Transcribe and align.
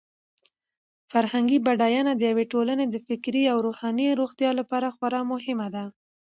فرهنګي 1.11 1.57
بډاینه 1.65 2.11
د 2.17 2.21
یوې 2.31 2.45
ټولنې 2.53 2.85
د 2.89 2.95
فکري 3.07 3.43
او 3.51 3.57
روحاني 3.67 4.07
روغتیا 4.19 4.51
لپاره 4.59 4.87
خورا 4.95 5.21
مهمه 5.31 5.67
ده. 5.75 5.83